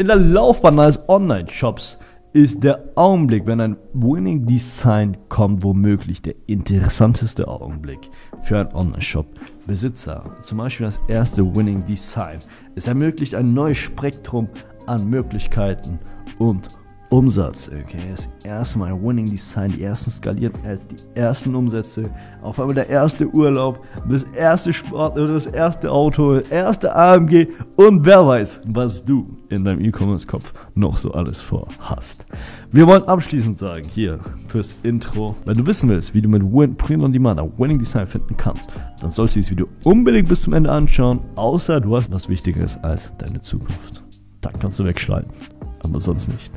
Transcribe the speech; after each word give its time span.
In 0.00 0.06
der 0.06 0.16
Laufbahn 0.16 0.78
eines 0.78 0.98
Online-Shops 1.10 1.98
ist 2.32 2.64
der 2.64 2.84
Augenblick, 2.94 3.44
wenn 3.44 3.60
ein 3.60 3.76
Winning 3.92 4.46
Design 4.46 5.14
kommt, 5.28 5.62
womöglich 5.62 6.22
der 6.22 6.36
interessanteste 6.46 7.46
Augenblick 7.46 8.08
für 8.42 8.60
einen 8.60 8.72
Online-Shop-Besitzer. 8.72 10.38
Zum 10.42 10.56
Beispiel 10.56 10.86
das 10.86 11.02
erste 11.08 11.54
Winning 11.54 11.84
Design. 11.84 12.40
Es 12.74 12.86
ermöglicht 12.86 13.34
ein 13.34 13.52
neues 13.52 13.76
Spektrum 13.76 14.48
an 14.86 15.06
Möglichkeiten 15.06 15.98
und 16.38 16.70
Umsatz. 17.10 17.68
Okay, 17.68 17.98
das 18.10 18.28
erste 18.44 18.78
Mal 18.78 18.92
Winning 19.02 19.28
Design, 19.28 19.72
die 19.72 19.82
ersten 19.82 20.12
skalieren 20.12 20.54
als 20.64 20.86
die 20.86 20.96
ersten 21.14 21.54
Umsätze. 21.56 22.08
Auf 22.40 22.60
einmal 22.60 22.76
der 22.76 22.88
erste 22.88 23.26
Urlaub, 23.28 23.84
das 24.08 24.22
erste 24.22 24.72
Sport, 24.72 25.16
das 25.16 25.46
erste 25.48 25.90
Auto, 25.90 26.38
das 26.38 26.48
erste 26.48 26.94
AMG 26.94 27.48
und 27.76 28.06
wer 28.06 28.24
weiß, 28.24 28.60
was 28.66 29.04
du 29.04 29.36
in 29.48 29.64
deinem 29.64 29.80
E-Commerce-Kopf 29.84 30.52
noch 30.76 30.96
so 30.96 31.10
alles 31.10 31.40
vor 31.40 31.66
hast. 31.80 32.26
Wir 32.70 32.86
wollen 32.86 33.02
abschließend 33.02 33.58
sagen, 33.58 33.88
hier 33.88 34.20
fürs 34.46 34.76
Intro, 34.84 35.34
wenn 35.46 35.58
du 35.58 35.66
wissen 35.66 35.88
willst, 35.88 36.14
wie 36.14 36.22
du 36.22 36.28
mit 36.28 36.42
Win 36.44 36.76
Print 36.76 37.02
on 37.02 37.12
Demand 37.12 37.40
Winning 37.58 37.80
Design 37.80 38.06
finden 38.06 38.36
kannst, 38.36 38.70
dann 39.00 39.10
sollst 39.10 39.34
du 39.34 39.40
dieses 39.40 39.50
Video 39.50 39.66
unbedingt 39.82 40.28
bis 40.28 40.42
zum 40.42 40.52
Ende 40.52 40.70
anschauen, 40.70 41.18
außer 41.34 41.80
du 41.80 41.96
hast 41.96 42.12
was 42.12 42.28
Wichtigeres 42.28 42.78
als 42.84 43.10
deine 43.18 43.40
Zukunft. 43.40 44.04
Dann 44.40 44.52
kannst 44.60 44.78
du 44.78 44.84
wegschalten, 44.84 45.32
aber 45.82 45.98
sonst 45.98 46.28
nicht. 46.28 46.52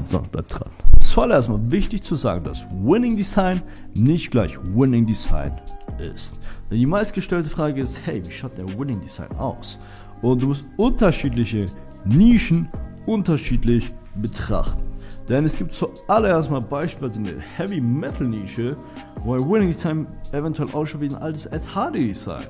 Sonst 0.00 0.30
bleibt 0.30 0.54
dran. 0.54 0.70
Zuallererst 1.00 1.48
mal 1.48 1.60
wichtig 1.70 2.02
zu 2.02 2.14
sagen, 2.14 2.44
dass 2.44 2.66
Winning 2.70 3.16
Design 3.16 3.62
nicht 3.94 4.30
gleich 4.30 4.56
Winning 4.74 5.06
Design 5.06 5.60
ist. 5.98 6.38
Denn 6.70 6.78
die 6.78 6.86
meistgestellte 6.86 7.48
Frage 7.48 7.80
ist, 7.80 8.00
hey, 8.04 8.24
wie 8.24 8.30
schaut 8.30 8.56
der 8.56 8.68
Winning 8.78 9.00
Design 9.00 9.30
aus? 9.38 9.78
Und 10.22 10.42
du 10.42 10.48
musst 10.48 10.64
unterschiedliche 10.76 11.68
Nischen 12.04 12.68
unterschiedlich 13.06 13.92
betrachten. 14.16 14.82
Denn 15.28 15.44
es 15.44 15.56
gibt 15.56 15.74
zuallererst 15.74 16.50
mal 16.50 16.60
beispielsweise 16.60 17.20
eine 17.20 17.40
Heavy 17.56 17.80
Metal 17.80 18.26
Nische, 18.26 18.76
wo 19.24 19.34
ein 19.34 19.48
Winning 19.48 19.68
Design 19.68 20.06
eventuell 20.32 20.70
ausschaut 20.72 21.02
wie 21.02 21.08
ein 21.08 21.16
altes 21.16 21.46
Ed 21.46 21.62
Hardy 21.74 22.08
Design. 22.08 22.46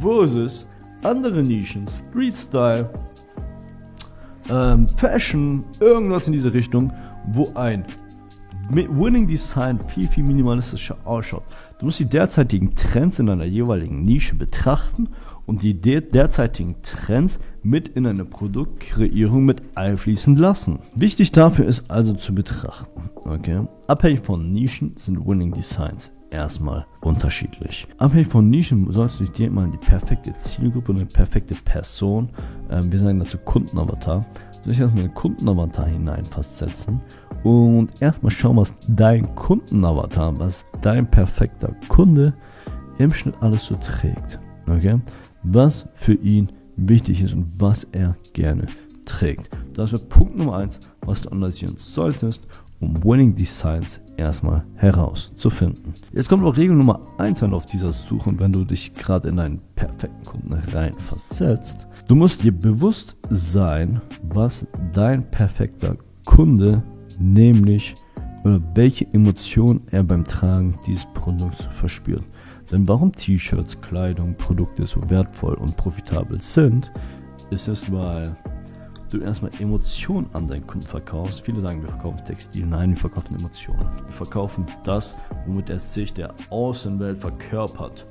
Versus 0.00 0.66
andere 1.02 1.42
Nischen, 1.42 1.86
Street 1.86 2.36
Style, 2.36 2.90
ähm, 4.50 4.88
Fashion, 4.96 5.64
irgendwas 5.80 6.26
in 6.26 6.32
diese 6.32 6.52
Richtung, 6.52 6.92
wo 7.32 7.52
ein 7.54 7.84
Winning 8.70 9.26
Design 9.26 9.80
viel, 9.88 10.06
viel 10.06 10.22
minimalistischer 10.22 10.96
ausschaut. 11.04 11.42
Du 11.78 11.86
musst 11.86 11.98
die 11.98 12.04
derzeitigen 12.04 12.74
Trends 12.74 13.18
in 13.18 13.26
deiner 13.26 13.44
jeweiligen 13.44 14.02
Nische 14.02 14.36
betrachten 14.36 15.08
und 15.46 15.62
die 15.62 15.80
de 15.80 16.00
derzeitigen 16.00 16.76
Trends 16.82 17.40
mit 17.62 17.88
in 17.88 18.06
eine 18.06 18.24
Produktkreierung 18.24 19.44
mit 19.44 19.62
einfließen 19.74 20.36
lassen. 20.36 20.78
Wichtig 20.94 21.32
dafür 21.32 21.66
ist 21.66 21.90
also 21.90 22.14
zu 22.14 22.32
betrachten, 22.32 23.10
okay? 23.24 23.66
Abhängig 23.88 24.20
von 24.24 24.52
Nischen 24.52 24.92
sind 24.96 25.26
Winning 25.26 25.52
Designs 25.52 26.12
erstmal 26.30 26.86
unterschiedlich. 27.00 27.86
Abhängig 27.98 28.28
von 28.28 28.48
Nischen 28.48 28.90
sollst 28.92 29.20
du 29.20 29.24
dir 29.24 29.48
immer 29.48 29.66
die 29.66 29.78
perfekte 29.78 30.34
Zielgruppe 30.36 30.92
und 30.92 30.98
eine 30.98 31.06
perfekte 31.06 31.54
Person, 31.64 32.30
äh, 32.68 32.82
wir 32.84 32.98
sagen 32.98 33.18
dazu 33.18 33.38
Kundenavatar, 33.38 34.24
soll 34.62 34.72
ich 34.72 34.80
erstmal 34.80 35.04
einen 35.04 35.14
Kundenavatar 35.14 35.86
hinein 35.86 36.24
festsetzen 36.26 37.00
und 37.42 37.90
erstmal 38.00 38.30
schauen, 38.30 38.56
was 38.56 38.72
dein 38.88 39.34
Kundenavatar, 39.34 40.38
was 40.38 40.66
dein 40.82 41.10
perfekter 41.10 41.74
Kunde 41.88 42.34
im 42.98 43.12
Schnitt 43.12 43.34
alles 43.40 43.66
so 43.66 43.76
trägt. 43.76 44.38
Okay? 44.68 45.00
Was 45.42 45.86
für 45.94 46.14
ihn 46.14 46.48
wichtig 46.76 47.22
ist 47.22 47.34
und 47.34 47.46
was 47.58 47.84
er 47.92 48.16
gerne 48.34 48.66
trägt. 49.04 49.50
Das 49.74 49.92
wird 49.92 50.08
Punkt 50.08 50.36
Nummer 50.36 50.56
1, 50.58 50.80
was 51.02 51.22
du 51.22 51.30
analysieren 51.30 51.76
solltest, 51.76 52.46
um 52.80 53.02
Winning 53.02 53.34
Designs 53.34 54.00
erstmal 54.20 54.64
herauszufinden. 54.76 55.94
Jetzt 56.12 56.28
kommt 56.28 56.44
auch 56.44 56.56
Regel 56.56 56.76
Nummer 56.76 57.00
1, 57.18 57.42
wenn 57.42 57.50
du 57.50 57.56
auf 57.56 57.66
dieser 57.66 57.92
Suche 57.92 58.30
und 58.30 58.40
wenn 58.40 58.52
du 58.52 58.64
dich 58.64 58.94
gerade 58.94 59.28
in 59.28 59.38
einen 59.38 59.60
perfekten 59.74 60.24
Kunden 60.24 60.52
rein 60.72 60.98
versetzt. 60.98 61.86
Du 62.06 62.14
musst 62.14 62.42
dir 62.44 62.52
bewusst 62.52 63.16
sein, 63.30 64.00
was 64.22 64.66
dein 64.92 65.28
perfekter 65.30 65.96
Kunde 66.24 66.82
nämlich 67.18 67.96
oder 68.44 68.60
welche 68.74 69.06
Emotionen 69.12 69.82
er 69.90 70.02
beim 70.02 70.24
Tragen 70.24 70.78
dieses 70.86 71.06
Produkts 71.14 71.68
verspürt. 71.72 72.24
Denn 72.70 72.86
warum 72.86 73.12
T-Shirts, 73.12 73.80
Kleidung, 73.80 74.34
Produkte 74.36 74.86
so 74.86 75.08
wertvoll 75.10 75.54
und 75.54 75.76
profitabel 75.76 76.40
sind, 76.40 76.92
ist 77.50 77.68
es, 77.68 77.90
weil 77.90 78.36
du 79.10 79.20
erstmal 79.20 79.50
Emotionen 79.58 80.28
an 80.32 80.46
deinen 80.46 80.66
Kunden 80.66 80.86
verkaufst. 80.86 81.40
Viele 81.42 81.60
sagen, 81.60 81.82
wir 81.82 81.90
verkaufen 81.90 82.24
Textil. 82.24 82.66
Nein, 82.66 82.90
wir 82.90 82.96
verkaufen 82.96 83.36
Emotionen. 83.36 83.88
Wir 84.04 84.12
verkaufen 84.12 84.66
das, 84.84 85.14
womit 85.46 85.70
er 85.70 85.78
sich 85.78 86.12
der 86.12 86.34
Außenwelt 86.50 87.18
verkörpert. 87.18 88.06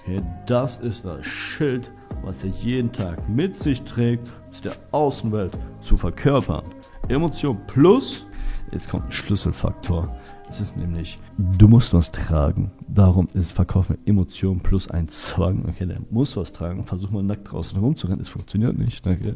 Okay, 0.00 0.22
das 0.46 0.76
ist 0.76 1.04
das 1.04 1.24
Schild, 1.26 1.90
was 2.22 2.44
er 2.44 2.50
jeden 2.50 2.92
Tag 2.92 3.28
mit 3.28 3.56
sich 3.56 3.82
trägt, 3.82 4.28
um 4.28 4.60
der 4.62 4.76
Außenwelt 4.92 5.56
zu 5.80 5.96
verkörpern. 5.96 6.64
Emotion 7.08 7.58
plus, 7.66 8.26
jetzt 8.70 8.88
kommt 8.88 9.06
ein 9.06 9.12
Schlüsselfaktor. 9.12 10.14
Es 10.48 10.60
ist 10.60 10.76
nämlich, 10.76 11.18
du 11.38 11.68
musst 11.68 11.94
was 11.94 12.12
tragen. 12.12 12.70
Darum 12.86 13.28
ist 13.32 13.52
Verkaufen 13.52 13.98
Emotion 14.04 14.60
plus 14.60 14.88
ein 14.90 15.08
Zwang. 15.08 15.64
Okay, 15.68 15.86
der 15.86 16.00
muss 16.10 16.36
was 16.36 16.52
tragen. 16.52 16.84
Versuch 16.84 17.10
mal 17.10 17.22
nackt 17.22 17.50
draußen 17.50 17.78
rumzurennen. 17.78 18.20
Es 18.20 18.28
funktioniert 18.28 18.78
nicht. 18.78 19.06
Okay? 19.06 19.34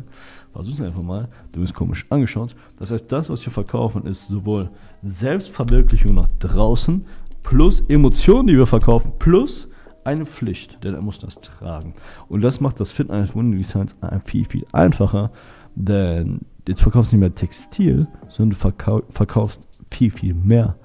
Versuch 0.52 0.74
es 0.74 0.80
einfach 0.80 1.02
mal. 1.02 1.28
Du 1.52 1.60
bist 1.60 1.74
komisch 1.74 2.06
angeschaut. 2.10 2.54
Das 2.78 2.91
heißt, 2.91 3.10
das, 3.10 3.30
was 3.30 3.44
wir 3.44 3.52
verkaufen, 3.52 4.06
ist 4.06 4.28
sowohl 4.28 4.70
Selbstverwirklichung 5.02 6.14
nach 6.14 6.28
draußen 6.38 7.04
plus 7.42 7.80
Emotionen, 7.88 8.48
die 8.48 8.56
wir 8.56 8.66
verkaufen, 8.66 9.12
plus 9.19 9.69
eine 10.04 10.26
Pflicht, 10.26 10.82
denn 10.84 10.94
er 10.94 11.02
muss 11.02 11.19
das 11.19 11.40
tragen. 11.40 11.94
Und 12.28 12.42
das 12.42 12.60
macht 12.60 12.80
das 12.80 12.92
Finden 12.92 13.12
eines 13.12 13.34
Wunderdesigns 13.34 13.96
viel, 14.25 14.44
viel 14.44 14.66
einfacher, 14.72 15.30
denn 15.75 16.40
jetzt 16.66 16.82
verkaufst 16.82 17.12
du 17.12 17.16
nicht 17.16 17.20
mehr 17.20 17.34
Textil, 17.34 18.06
sondern 18.28 18.50
du 18.50 18.56
verkau 18.56 19.02
verkaufst 19.10 19.60
viel, 19.90 20.10
viel 20.10 20.34
mehr 20.34 20.76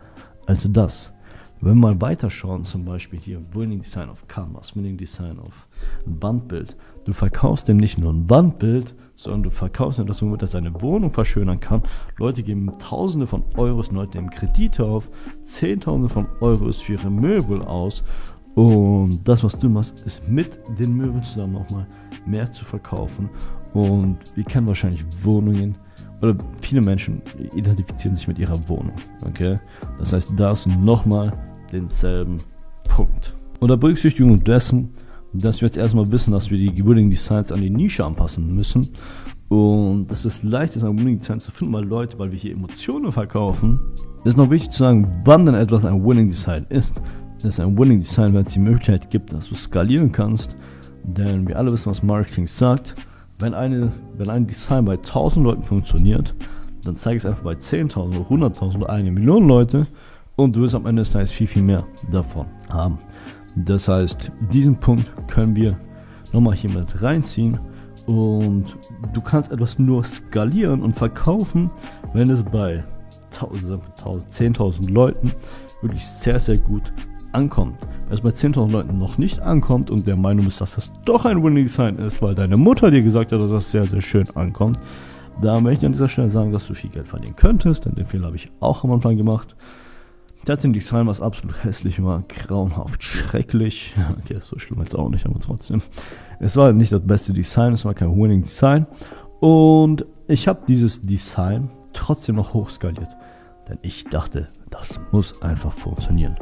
als 0.48 0.68
das. 0.72 1.14
Wenn 1.62 1.76
wir 1.76 1.94
mal 1.94 2.02
weiterschauen, 2.02 2.66
zum 2.66 2.84
Beispiel 2.84 3.20
hier 3.20 3.42
Winning 3.54 3.80
Design 3.80 4.10
of 4.10 4.28
Canvas, 4.28 4.76
Winning 4.76 4.98
Design 4.98 5.40
of 5.40 5.68
Wandbild. 6.06 6.76
Du 7.06 7.14
verkaufst 7.14 7.70
dem 7.70 7.78
nicht 7.78 7.98
nur 7.98 8.12
ein 8.12 8.30
Wandbild, 8.30 8.94
sondern 9.16 9.44
du 9.44 9.50
verkaufst 9.50 9.98
ihm 9.98 10.06
das, 10.06 10.22
womit 10.22 10.42
er 10.42 10.48
seine 10.48 10.82
Wohnung 10.82 11.14
verschönern 11.14 11.62
kann. 11.62 11.84
Leute 12.18 12.44
geben 12.44 12.70
Tausende 12.80 13.28
von 13.28 13.46
Euros 13.56 13.92
Leute 13.92 14.18
im 14.18 14.30
Kredit 14.30 14.82
auf, 14.82 15.10
Zehntausende 15.42 16.10
von 16.10 16.28
Euros 16.42 16.82
für 16.82 16.94
ihre 16.94 17.10
Möbel 17.10 17.62
aus. 17.62 18.04
Und 18.56 19.22
das, 19.24 19.42
was 19.44 19.58
du 19.58 19.70
machst, 19.70 19.98
ist 20.02 20.28
mit 20.28 20.60
den 20.78 20.94
Möbeln 20.94 21.24
zusammen 21.24 21.54
nochmal 21.54 21.88
mehr 22.26 22.52
zu 22.52 22.66
verkaufen. 22.66 23.30
Und 23.74 24.18
wir 24.36 24.44
kennen 24.44 24.68
wahrscheinlich 24.68 25.06
Wohnungen, 25.24 25.78
oder 26.24 26.36
viele 26.62 26.82
Menschen 26.82 27.22
identifizieren 27.54 28.16
sich 28.16 28.28
mit 28.28 28.40
ihrer 28.40 28.68
Wohnung. 28.70 28.94
Okay? 29.22 29.60
Das 30.00 30.14
heißt, 30.14 30.30
da 30.38 30.52
ist 30.52 30.68
nochmal 30.68 31.34
denselben 31.72 32.38
Punkt. 32.88 33.36
Unter 33.60 33.78
Berücksichtigung 33.78 34.44
dessen, 34.44 34.94
dass 35.34 35.62
wir 35.62 35.68
jetzt 35.68 35.78
erstmal 35.78 36.12
wissen, 36.12 36.32
dass 36.32 36.50
wir 36.50 36.58
die 36.58 36.86
Winning 36.86 37.10
Designs 37.10 37.52
an 37.52 37.62
die 37.62 37.70
Nische 37.70 38.06
anpassen 38.06 38.56
müssen. 38.56 38.90
Und 39.50 40.08
dass 40.08 40.26
es 40.26 40.44
leicht 40.44 40.76
ist, 40.76 40.84
ein 40.84 40.98
Winning 40.98 41.20
Design 41.20 41.42
zu 41.42 41.52
finden, 41.52 41.74
weil 41.74 41.84
Leute, 41.84 42.18
weil 42.18 42.32
wir 42.32 42.40
hier 42.40 42.54
Emotionen 42.54 43.12
verkaufen, 43.12 43.80
ist 44.24 44.38
noch 44.38 44.50
wichtig 44.50 44.72
zu 44.72 44.80
sagen, 44.80 45.22
wann 45.26 45.46
denn 45.46 45.56
etwas 45.56 45.86
ein 45.86 46.06
Winning 46.06 46.30
Design 46.30 46.66
ist. 46.70 46.96
Das 47.42 47.56
ist 47.56 47.60
ein 47.60 47.78
Winning 47.78 48.00
Design, 48.00 48.34
wenn 48.34 48.46
es 48.46 48.54
die 48.54 48.60
Möglichkeit 48.60 49.10
gibt, 49.10 49.34
dass 49.34 49.50
du 49.50 49.56
skalieren 49.56 50.12
kannst. 50.12 50.56
Denn 51.04 51.48
wir 51.48 51.58
alle 51.58 51.74
wissen, 51.74 51.90
was 51.90 52.02
Marketing 52.02 52.48
sagt 52.48 52.96
wenn, 53.40 53.54
eine, 53.54 53.92
wenn 54.18 54.30
ein 54.30 54.48
Design 54.48 54.86
bei 54.86 54.94
1000 54.94 55.46
Leuten 55.46 55.64
funktioniert, 55.64 56.34
dann 56.84 56.96
zeige 56.96 57.18
ich 57.18 57.24
es 57.24 57.26
einfach 57.26 57.44
bei 57.44 57.54
10.000 57.54 58.20
oder 58.20 58.48
100.000 58.48 58.76
oder 58.78 58.90
eine 58.90 59.12
Million 59.12 59.48
Leute 59.48 59.88
und 60.36 60.56
du 60.56 60.62
wirst 60.62 60.76
am 60.76 60.86
Ende 60.86 61.02
des 61.02 61.12
Tages 61.12 61.32
viel, 61.32 61.48
viel 61.48 61.64
mehr 61.64 61.86
davon 62.12 62.46
haben. 62.70 62.98
Das 63.56 63.88
heißt, 63.88 64.32
diesen 64.52 64.76
Punkt 64.76 65.06
können 65.28 65.56
wir 65.56 65.78
nochmal 66.32 66.56
hier 66.56 66.72
mit 66.72 67.02
reinziehen 67.02 67.60
und 68.06 68.66
du 69.14 69.22
kannst 69.22 69.52
etwas 69.52 69.80
nur 69.80 70.04
skalieren 70.04 70.82
und 70.82 70.94
verkaufen, 70.94 71.70
wenn 72.14 72.30
es 72.30 72.44
bei 72.44 72.84
1000, 73.32 73.82
10.000 74.04 74.92
Leuten 74.92 75.32
wirklich 75.82 76.06
sehr, 76.06 76.40
sehr 76.40 76.58
gut 76.58 76.92
ankommt. 77.34 77.78
Wenn 78.06 78.14
es 78.14 78.22
bei 78.22 78.30
10.000 78.30 78.72
Leuten 78.72 78.98
noch 78.98 79.18
nicht 79.18 79.40
ankommt 79.40 79.90
und 79.90 80.08
der 80.08 80.16
Meinung 80.16 80.48
ist, 80.48 80.62
dass 80.62 80.76
das 80.76 80.92
doch 81.06 81.26
ein 81.26 81.44
Winning 81.44 81.68
Sign 81.68 81.98
ist, 81.98 82.22
weil 82.22 82.36
deine 82.36 82.58
Mutter 82.58 82.92
dir 82.92 83.02
gesagt 83.02 83.32
hat, 83.32 83.40
dass 83.40 83.52
das 83.52 83.72
sehr, 83.72 83.86
sehr 83.86 84.02
schön 84.02 84.30
ankommt, 84.36 84.80
da 85.42 85.60
möchte 85.60 85.84
ich 85.84 85.86
an 85.88 85.92
dieser 85.94 86.10
Stelle 86.10 86.30
sagen, 86.30 86.52
dass 86.52 86.68
du 86.68 86.74
viel 86.74 86.90
Geld 86.90 87.08
verdienen 87.08 87.36
könntest, 87.36 87.86
denn 87.86 87.96
den 87.96 88.06
Fehler 88.06 88.28
habe 88.28 88.36
ich 88.36 88.52
auch 88.60 88.84
am 88.84 88.92
Anfang 88.92 89.18
gemacht. 89.18 89.56
Der 90.46 90.54
hatte 90.54 90.68
ein 90.68 90.74
Design, 90.74 91.08
was 91.08 91.22
absolut 91.22 91.64
hässlich 91.64 92.04
war, 92.04 92.24
grauenhaft, 92.28 93.04
schrecklich. 93.04 93.96
Okay, 94.24 94.40
so 94.42 94.60
schlimm 94.60 94.80
jetzt 94.80 94.96
auch 94.96 95.10
nicht, 95.10 95.26
aber 95.26 95.40
trotzdem. 95.40 95.82
Es 96.40 96.58
war 96.58 96.74
nicht 96.74 96.92
das 96.92 97.02
beste 97.02 97.34
Design, 97.34 97.74
es 97.74 97.86
war 97.86 97.94
kein 97.94 98.16
Winning 98.16 98.42
Design. 98.42 98.86
Und 99.40 100.06
ich 100.28 100.48
habe 100.48 100.62
dieses 100.68 101.02
Design 101.02 101.70
trotzdem 101.94 102.36
noch 102.36 102.54
hochskaliert. 102.54 103.10
Denn 103.70 103.78
ich 103.82 104.04
dachte, 104.06 104.50
das 104.70 105.00
muss 105.12 105.42
einfach 105.42 105.72
funktionieren. 105.72 106.36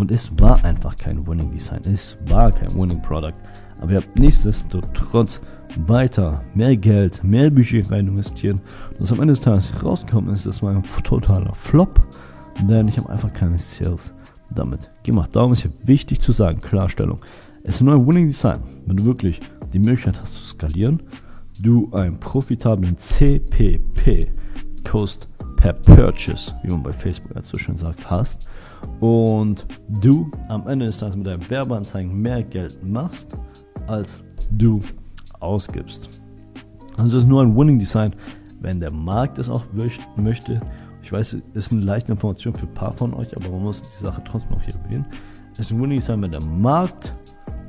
Und 0.00 0.10
es 0.10 0.32
war 0.40 0.64
einfach 0.64 0.96
kein 0.96 1.26
Winning 1.26 1.50
Design. 1.50 1.82
Es 1.84 2.16
war 2.26 2.50
kein 2.50 2.74
Winning 2.74 3.02
Product. 3.02 3.34
Aber 3.82 3.92
ihr 3.92 3.96
habt 3.98 4.18
nichtsdestotrotz 4.18 5.42
weiter 5.86 6.42
mehr 6.54 6.74
Geld, 6.74 7.22
mehr 7.22 7.50
Budget 7.50 7.90
rein 7.90 8.08
investieren. 8.08 8.62
Und 8.92 9.00
was 9.00 9.12
am 9.12 9.20
Ende 9.20 9.32
des 9.32 9.42
Tages 9.42 9.70
rausgekommen 9.84 10.32
ist, 10.32 10.46
das 10.46 10.62
war 10.62 10.72
ein 10.72 10.82
totaler 11.04 11.54
Flop. 11.54 12.00
Denn 12.66 12.88
ich 12.88 12.96
habe 12.96 13.10
einfach 13.10 13.30
keine 13.34 13.58
Sales 13.58 14.14
damit 14.48 14.90
gemacht. 15.02 15.36
Darum 15.36 15.52
ist 15.52 15.60
hier 15.60 15.72
wichtig 15.84 16.22
zu 16.22 16.32
sagen, 16.32 16.62
Klarstellung. 16.62 17.18
Es 17.62 17.74
ist 17.74 17.82
nur 17.82 17.92
ein 17.92 18.06
Winning 18.06 18.28
Design, 18.28 18.62
wenn 18.86 18.96
du 18.96 19.04
wirklich 19.04 19.42
die 19.74 19.78
Möglichkeit 19.78 20.18
hast 20.18 20.34
zu 20.34 20.44
skalieren, 20.44 21.02
du 21.58 21.92
einen 21.92 22.18
profitablen 22.18 22.96
CPP, 22.96 24.30
Cost 24.82 25.28
per 25.56 25.74
Purchase, 25.74 26.54
wie 26.62 26.70
man 26.70 26.82
bei 26.82 26.92
Facebook 26.94 27.32
so 27.44 27.58
schön 27.58 27.76
sagt, 27.76 28.10
hast 28.10 28.46
und 29.00 29.66
du 29.88 30.30
am 30.48 30.66
Ende 30.68 30.86
des 30.86 30.98
Tages 30.98 31.16
mit 31.16 31.26
deinen 31.26 31.48
Werbeanzeigen 31.48 32.20
mehr 32.20 32.42
Geld 32.42 32.82
machst, 32.84 33.36
als 33.86 34.20
du 34.52 34.80
ausgibst. 35.40 36.08
Also 36.96 37.18
es 37.18 37.24
ist 37.24 37.28
nur 37.28 37.42
ein 37.42 37.56
Winning 37.56 37.78
Design, 37.78 38.14
wenn 38.60 38.80
der 38.80 38.90
Markt 38.90 39.38
es 39.38 39.48
auch 39.48 39.64
möchte. 39.72 40.60
Ich 41.02 41.12
weiß, 41.12 41.32
es 41.32 41.42
ist 41.54 41.72
eine 41.72 41.80
leichte 41.80 42.12
Information 42.12 42.54
für 42.54 42.66
ein 42.66 42.74
paar 42.74 42.92
von 42.92 43.14
euch, 43.14 43.34
aber 43.36 43.48
man 43.48 43.62
muss 43.62 43.82
die 43.82 44.02
Sache 44.02 44.22
trotzdem 44.24 44.52
noch 44.52 44.62
hier 44.62 44.74
erwähnen. 44.74 45.06
Es 45.54 45.60
ist 45.60 45.72
ein 45.72 45.80
Winning 45.80 45.98
Design, 45.98 46.22
wenn 46.22 46.30
der 46.30 46.40
Markt 46.40 47.14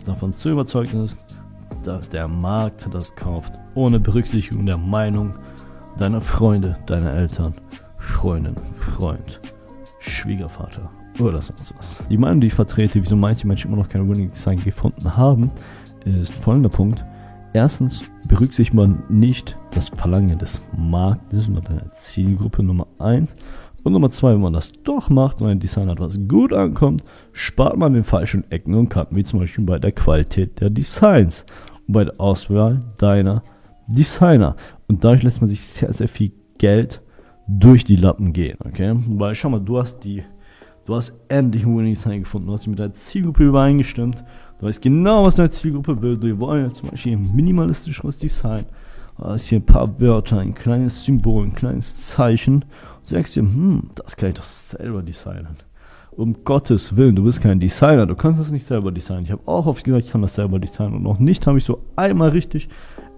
davon 0.05 0.33
zu 0.33 0.49
überzeugt 0.49 0.93
ist, 0.93 1.17
dass 1.83 2.09
der 2.09 2.27
Markt 2.27 2.89
das 2.93 3.15
kauft, 3.15 3.53
ohne 3.75 3.99
Berücksichtigung 3.99 4.65
der 4.65 4.77
Meinung 4.77 5.33
deiner 5.97 6.21
Freunde, 6.21 6.77
deiner 6.85 7.13
Eltern, 7.13 7.55
Freundin, 7.97 8.55
Freund, 8.73 9.39
Schwiegervater 9.99 10.89
oder 11.21 11.41
sonst 11.41 11.73
was. 11.77 12.03
Die 12.09 12.17
Meinung, 12.17 12.41
die 12.41 12.47
ich 12.47 12.53
vertrete, 12.53 13.01
wieso 13.01 13.15
manche 13.15 13.47
Menschen 13.47 13.67
immer 13.67 13.81
noch 13.81 13.89
kein 13.89 14.09
Winning 14.09 14.29
Design 14.29 14.63
gefunden 14.63 15.15
haben, 15.15 15.51
ist 16.05 16.33
folgender 16.33 16.69
Punkt. 16.69 17.03
Erstens 17.53 18.03
berücksichtigt 18.27 18.73
man 18.73 19.03
nicht 19.09 19.57
das 19.71 19.89
Verlangen 19.89 20.39
des 20.39 20.61
Marktes 20.77 21.47
und 21.47 21.67
deiner 21.67 21.91
Zielgruppe 21.91 22.63
Nummer 22.63 22.87
1. 22.99 23.35
Und 23.83 23.93
Nummer 23.93 24.09
2, 24.09 24.33
wenn 24.33 24.41
man 24.41 24.53
das 24.53 24.71
doch 24.83 25.09
macht 25.09 25.41
und 25.41 25.47
ein 25.47 25.59
Design 25.59 25.89
hat, 25.89 25.99
was 25.99 26.19
gut 26.27 26.53
ankommt, 26.53 27.03
spart 27.33 27.77
man 27.77 27.93
den 27.93 28.03
falschen 28.03 28.49
Ecken 28.51 28.75
und 28.75 28.89
Kanten, 28.89 29.15
wie 29.15 29.23
zum 29.23 29.39
Beispiel 29.39 29.65
bei 29.65 29.79
der 29.79 29.91
Qualität 29.91 30.61
der 30.61 30.69
Designs 30.69 31.45
und 31.87 31.93
bei 31.93 32.05
der 32.05 32.19
Auswahl 32.19 32.79
deiner 32.97 33.43
Designer. 33.87 34.55
Und 34.87 35.03
dadurch 35.03 35.23
lässt 35.23 35.41
man 35.41 35.49
sich 35.49 35.63
sehr, 35.63 35.91
sehr 35.91 36.07
viel 36.07 36.31
Geld 36.57 37.01
durch 37.47 37.83
die 37.83 37.95
Lappen 37.95 38.33
gehen. 38.33 38.57
Okay? 38.63 38.93
Weil 38.95 39.35
schau 39.35 39.49
mal, 39.49 39.59
du 39.59 39.79
hast 39.79 40.01
die, 40.01 40.23
du 40.91 40.97
hast 40.97 41.13
endlich 41.29 41.65
ein 41.65 41.77
Winning 41.77 41.93
Design 41.93 42.19
gefunden, 42.19 42.47
du 42.47 42.53
hast 42.53 42.61
dich 42.61 42.69
mit 42.69 42.79
deiner 42.79 42.93
Zielgruppe 42.93 43.45
übereingestimmt, 43.45 44.23
du 44.59 44.65
weißt 44.65 44.81
genau, 44.81 45.23
was 45.23 45.35
deine 45.35 45.49
Zielgruppe 45.49 46.01
will. 46.01 46.17
Du 46.17 46.37
wollen 46.37 46.73
zum 46.73 46.89
Beispiel 46.89 47.13
ein 47.13 47.33
minimalistischeres 47.33 48.17
Design. 48.17 48.65
Du 49.17 49.23
hast 49.23 49.45
hier 49.45 49.59
ein 49.59 49.65
paar 49.65 49.99
Wörter, 50.01 50.39
ein 50.39 50.53
kleines 50.53 51.05
Symbol, 51.05 51.45
ein 51.45 51.53
kleines 51.53 51.95
Zeichen. 52.07 52.55
Und 52.55 52.65
du 53.09 53.15
sagst 53.15 53.37
dir, 53.37 53.41
hm, 53.41 53.83
das 53.95 54.17
kann 54.17 54.29
ich 54.29 54.35
doch 54.35 54.43
selber 54.43 55.01
designen. 55.01 55.55
Um 56.11 56.43
Gottes 56.43 56.97
Willen, 56.97 57.15
du 57.15 57.23
bist 57.23 57.41
kein 57.41 57.61
Designer, 57.61 58.05
du 58.05 58.15
kannst 58.15 58.39
das 58.39 58.51
nicht 58.51 58.65
selber 58.65 58.91
designen. 58.91 59.23
Ich 59.23 59.31
habe 59.31 59.47
auch 59.47 59.67
oft 59.67 59.85
gesagt, 59.85 60.05
ich 60.05 60.11
kann 60.11 60.21
das 60.21 60.35
selber 60.35 60.59
designen 60.59 60.95
und 60.95 61.03
noch 61.03 61.19
nicht 61.19 61.47
habe 61.47 61.57
ich 61.57 61.63
so 61.63 61.85
einmal 61.95 62.31
richtig 62.31 62.67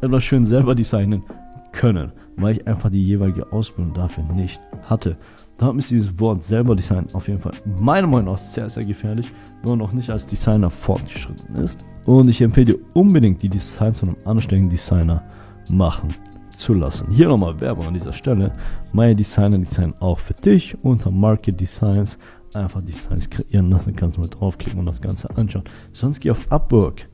etwas 0.01 0.23
schön 0.23 0.45
selber 0.45 0.75
designen 0.75 1.23
können 1.71 2.11
weil 2.35 2.57
ich 2.57 2.67
einfach 2.67 2.89
die 2.89 3.03
jeweilige 3.03 3.51
Ausbildung 3.51 3.93
dafür 3.93 4.23
nicht 4.23 4.59
hatte. 4.83 5.17
Darum 5.63 5.79
ist 5.79 5.91
dieses 5.91 6.19
Wort 6.19 6.43
selber 6.43 6.75
Design 6.75 7.07
auf 7.13 7.29
jeden 7.29 7.39
Fall 7.39 7.53
meiner 7.79 8.05
Meinung 8.05 8.33
nach 8.33 8.37
sehr, 8.37 8.67
sehr 8.67 8.83
gefährlich, 8.83 9.31
wenn 9.61 9.69
man 9.69 9.79
noch 9.79 9.93
nicht 9.93 10.09
als 10.09 10.27
Designer 10.27 10.69
fortgeschritten 10.69 11.55
ist. 11.55 11.79
Und 12.03 12.27
ich 12.27 12.41
empfehle 12.41 12.73
dir 12.73 12.79
unbedingt, 12.91 13.41
die 13.41 13.47
Designs 13.47 14.01
von 14.01 14.09
einem 14.09 14.17
anständigen 14.25 14.69
Designer 14.69 15.23
machen 15.69 16.13
zu 16.57 16.73
lassen. 16.73 17.09
Hier 17.11 17.29
nochmal 17.29 17.61
Werbung 17.61 17.87
an 17.87 17.93
dieser 17.93 18.11
Stelle. 18.11 18.51
Meine 18.91 19.15
Designer 19.15 19.57
designen 19.57 19.93
auch 20.01 20.19
für 20.19 20.33
dich 20.33 20.75
unter 20.83 21.11
Market 21.11 21.61
Designs. 21.61 22.17
Einfach 22.53 22.81
Designs 22.81 23.29
kreieren 23.29 23.69
lassen, 23.69 23.95
kannst 23.95 24.17
du 24.17 24.21
mal 24.21 24.27
draufklicken 24.27 24.81
und 24.81 24.85
das 24.85 25.01
Ganze 25.01 25.29
anschauen. 25.37 25.63
Sonst 25.93 26.19
geh 26.19 26.31
auf 26.31 26.45
Upwork. 26.51 27.07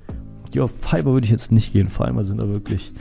Geh 0.49 0.61
auf 0.61 0.71
Fiverr 0.71 1.13
würde 1.13 1.25
ich 1.25 1.31
jetzt 1.31 1.51
nicht 1.51 1.71
gehen. 1.71 1.87
Fiverr 1.87 2.25
sind 2.25 2.41
da 2.41 2.49
wirklich 2.49 2.93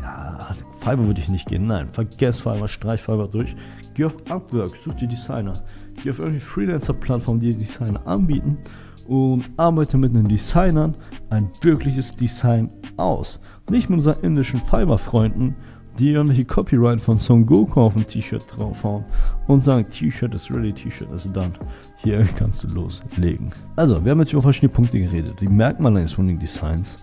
ja, 0.00 0.50
Fiverr 0.80 1.06
würde 1.06 1.20
ich 1.20 1.28
nicht 1.28 1.48
gehen. 1.48 1.66
Nein, 1.66 1.88
vergess 1.92 2.38
Fiverr, 2.38 2.68
streich 2.68 3.00
Fiverr 3.00 3.28
durch. 3.28 3.54
Geh 3.94 4.04
auf 4.04 4.16
Upwork, 4.30 4.76
such 4.76 4.94
dir 4.94 5.08
Designer. 5.08 5.62
Geh 6.02 6.10
auf 6.10 6.18
irgendeine 6.18 6.40
Freelancer-Plattform, 6.40 7.38
die 7.38 7.54
Designer 7.54 8.06
anbieten 8.06 8.58
und 9.06 9.50
arbeite 9.56 9.98
mit 9.98 10.16
den 10.16 10.28
Designern 10.28 10.96
ein 11.30 11.50
wirkliches 11.60 12.14
Design 12.16 12.70
aus. 12.96 13.40
Nicht 13.70 13.88
mit 13.88 13.98
unseren 13.98 14.20
indischen 14.22 14.60
Fiverr-Freunden, 14.60 15.54
die 15.98 16.10
irgendwelche 16.10 16.44
Copyright 16.44 17.00
von 17.00 17.18
Son 17.18 17.46
Goku 17.46 17.80
auf 17.80 17.96
ein 17.96 18.06
T-Shirt 18.06 18.42
draufhauen 18.48 19.04
und 19.46 19.64
sagen, 19.64 19.86
T-Shirt 19.86 20.34
ist 20.34 20.50
ready, 20.50 20.72
T-Shirt 20.72 21.10
ist 21.12 21.34
done. 21.34 21.52
Hier 21.98 22.26
kannst 22.36 22.64
du 22.64 22.68
loslegen. 22.68 23.52
Also, 23.76 24.04
wir 24.04 24.10
haben 24.10 24.20
jetzt 24.20 24.32
über 24.32 24.42
verschiedene 24.42 24.72
Punkte 24.72 24.98
geredet. 24.98 25.40
Die 25.40 25.48
Merkmale 25.48 26.00
eines 26.00 26.18
Winning 26.18 26.38
Designs 26.38 26.98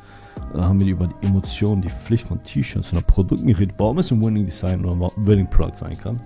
da 0.53 0.65
haben 0.65 0.79
wir 0.79 0.87
über 0.87 1.07
die 1.07 1.27
Emotionen, 1.27 1.81
die 1.81 1.89
Pflicht 1.89 2.27
von 2.27 2.41
T-Shirts 2.43 2.91
und 2.93 3.07
Produkten 3.07 3.47
geredet, 3.47 3.75
warum 3.77 3.99
es 3.99 4.11
ein 4.11 4.21
Winning 4.21 4.45
Design 4.45 4.85
oder 4.85 4.93
ein 4.93 5.27
Winning 5.27 5.49
Product 5.49 5.77
sein 5.77 5.97
kann. 5.97 6.21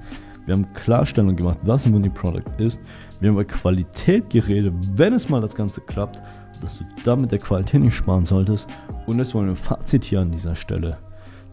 Wir 0.45 0.53
haben 0.53 0.71
Klarstellung 0.73 1.35
gemacht, 1.35 1.59
was 1.63 1.85
ein 1.85 1.93
Winning 1.93 2.13
Product 2.13 2.43
ist. 2.57 2.79
Wir 3.19 3.29
haben 3.29 3.35
über 3.35 3.45
Qualität 3.45 4.29
geredet, 4.29 4.73
wenn 4.93 5.13
es 5.13 5.29
mal 5.29 5.41
das 5.41 5.55
Ganze 5.55 5.81
klappt, 5.81 6.21
dass 6.61 6.77
du 6.77 6.85
damit 7.03 7.31
der 7.31 7.39
Qualität 7.39 7.81
nicht 7.81 7.95
sparen 7.95 8.25
solltest. 8.25 8.67
Und 9.05 9.19
jetzt 9.19 9.33
wollen 9.33 9.47
wir 9.47 9.53
ein 9.53 9.57
Fazit 9.57 10.03
hier 10.03 10.21
an 10.21 10.31
dieser 10.31 10.55
Stelle 10.55 10.97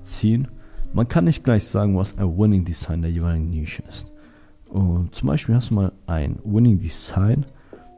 ziehen. 0.02 0.48
Man 0.92 1.08
kann 1.08 1.24
nicht 1.24 1.44
gleich 1.44 1.64
sagen, 1.64 1.96
was 1.96 2.18
ein 2.18 2.36
Winning 2.36 2.64
Design 2.64 3.02
der 3.02 3.10
jeweiligen 3.10 3.48
Nische 3.48 3.82
ist. 3.88 4.12
Und 4.68 5.14
zum 5.14 5.28
Beispiel 5.28 5.54
hast 5.54 5.70
du 5.70 5.74
mal 5.74 5.92
ein 6.06 6.38
Winning 6.44 6.78
Design, 6.78 7.46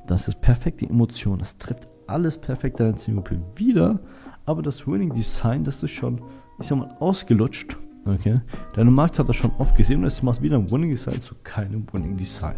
das 0.06 0.28
ist 0.28 0.40
perfekte 0.40 0.86
Emotion, 0.86 1.38
das 1.38 1.56
trifft 1.56 1.88
alles 2.06 2.36
perfekt 2.36 2.80
deine 2.80 2.96
Zielgruppe 2.96 3.40
wieder, 3.56 4.00
aber 4.46 4.62
das 4.62 4.86
Winning 4.86 5.12
Design, 5.12 5.64
das 5.64 5.82
ist 5.82 5.92
schon, 5.92 6.20
ich 6.58 6.66
sag 6.66 6.78
mal, 6.78 6.96
ausgelutscht. 7.00 7.76
Okay? 8.06 8.40
Deine 8.74 8.90
Markt 8.90 9.18
hat 9.18 9.28
das 9.28 9.36
schon 9.36 9.52
oft 9.58 9.76
gesehen 9.76 10.00
und 10.00 10.06
es 10.06 10.22
macht 10.22 10.42
wieder 10.42 10.56
ein 10.56 10.70
Winning 10.70 10.90
Design 10.90 11.20
zu 11.20 11.34
keinem 11.42 11.86
Winning 11.92 12.16
Design. 12.16 12.56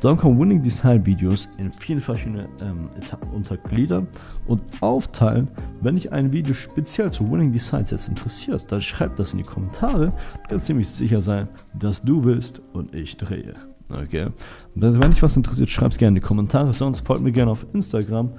Dann 0.00 0.16
kommen 0.16 0.40
Winning 0.40 0.62
Design 0.62 1.04
Videos 1.04 1.48
in 1.58 1.70
vielen 1.72 2.00
verschiedenen 2.00 2.48
ähm, 2.62 2.88
untergliedern 3.34 4.08
und 4.46 4.62
aufteilen. 4.80 5.48
Wenn 5.82 5.96
dich 5.96 6.10
ein 6.10 6.32
Video 6.32 6.54
speziell 6.54 7.10
zu 7.10 7.30
Winning 7.30 7.52
Designs 7.52 7.90
jetzt 7.90 8.08
interessiert, 8.08 8.64
dann 8.72 8.80
schreib 8.80 9.16
das 9.16 9.32
in 9.32 9.38
die 9.38 9.44
Kommentare. 9.44 10.06
Du 10.06 10.48
kannst 10.48 10.66
ziemlich 10.66 10.88
sicher 10.88 11.20
sein, 11.20 11.48
dass 11.78 12.02
du 12.02 12.24
willst 12.24 12.62
und 12.72 12.94
ich 12.94 13.18
drehe. 13.18 13.54
Okay? 13.90 14.28
Und 14.74 14.82
wenn 14.82 15.10
dich 15.10 15.22
was 15.22 15.36
interessiert, 15.36 15.68
schreib 15.68 15.92
es 15.92 15.98
gerne 15.98 16.16
in 16.16 16.22
die 16.22 16.26
Kommentare. 16.26 16.72
Sonst 16.72 17.06
folgt 17.06 17.22
mir 17.22 17.32
gerne 17.32 17.50
auf 17.50 17.66
Instagram. 17.74 18.30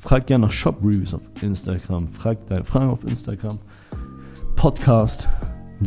Frag 0.00 0.26
gerne 0.26 0.46
nach 0.46 0.52
Shop 0.52 0.78
Reviews 0.82 1.12
auf 1.12 1.22
Instagram. 1.42 2.06
Frag 2.06 2.46
deine 2.48 2.64
Fragen 2.64 2.88
auf 2.88 3.04
Instagram. 3.04 3.58
Podcast, 4.56 5.28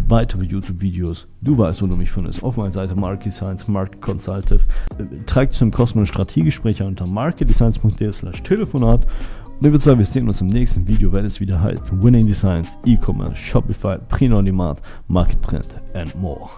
weitere 0.08 0.46
YouTube-Videos. 0.46 1.28
Du 1.42 1.58
weißt, 1.58 1.82
wo 1.82 1.88
du 1.88 1.96
mich 1.96 2.12
findest. 2.12 2.44
Auf 2.44 2.58
meiner 2.58 2.72
Seite 2.72 2.96
Market 2.96 3.34
Science, 3.34 3.68
Market 3.68 4.02
Consultative. 4.02 4.62
Trag 5.26 5.52
zum 5.52 5.72
kostenlosen 5.72 6.14
Strategiegespräch 6.14 6.84
unter 6.84 7.08
marketdesigns.de 7.08 8.12
slash 8.12 8.44
Telefonat. 8.44 9.08
Und 9.60 9.66
ich 9.66 9.72
würde 9.72 9.84
sagen, 9.84 9.98
wir 9.98 10.06
sehen 10.06 10.28
uns 10.28 10.42
im 10.42 10.48
nächsten 10.48 10.88
Video, 10.88 11.12
wenn 11.12 11.26
es 11.26 11.40
wieder 11.40 11.60
heißt 11.60 11.92
Winning 12.04 12.28
Designs, 12.28 12.78
E-Commerce, 12.86 13.36
Shopify, 13.36 13.98
Print 14.10 14.36
on 14.36 14.46
Demand, 14.46 14.80
Market 15.08 15.42
Print 15.42 15.76
and 15.96 16.14
more. 16.16 16.50